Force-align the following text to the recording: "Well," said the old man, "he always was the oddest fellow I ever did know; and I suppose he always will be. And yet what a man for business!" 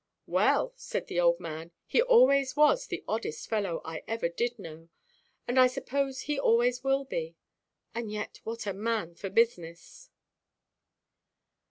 "Well," 0.25 0.73
said 0.77 1.05
the 1.05 1.19
old 1.19 1.39
man, 1.39 1.69
"he 1.85 2.01
always 2.01 2.55
was 2.55 2.87
the 2.87 3.03
oddest 3.07 3.47
fellow 3.47 3.81
I 3.85 4.01
ever 4.07 4.29
did 4.29 4.57
know; 4.57 4.89
and 5.47 5.59
I 5.59 5.67
suppose 5.67 6.21
he 6.21 6.39
always 6.39 6.83
will 6.83 7.05
be. 7.05 7.35
And 7.93 8.11
yet 8.11 8.41
what 8.43 8.65
a 8.65 8.73
man 8.73 9.13
for 9.13 9.29
business!" 9.29 10.09